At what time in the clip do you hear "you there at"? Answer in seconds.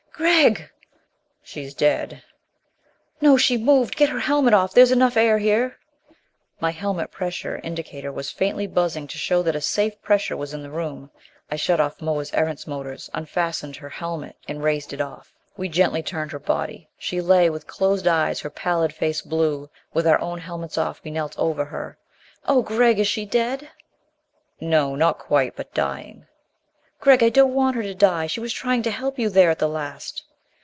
29.19-29.57